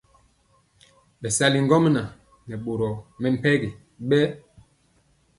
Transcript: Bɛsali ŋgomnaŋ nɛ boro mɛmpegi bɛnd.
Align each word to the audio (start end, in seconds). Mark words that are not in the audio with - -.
Bɛsali 1.21 1.59
ŋgomnaŋ 1.65 2.07
nɛ 2.47 2.55
boro 2.63 2.89
mɛmpegi 3.21 3.69
bɛnd. 4.07 4.31